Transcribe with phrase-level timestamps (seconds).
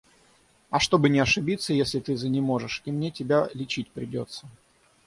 [0.71, 4.47] А чтобы не ошибиться, если ты занеможешь и мне тебя лечить придется.